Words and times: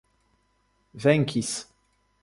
venkis 1.03 1.51